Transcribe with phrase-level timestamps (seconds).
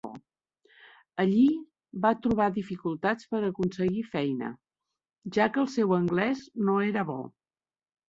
[1.23, 1.43] Allí
[2.05, 4.53] va trobar dificultats per aconseguir feina,
[5.39, 7.25] ja que el seu anglès no era bo.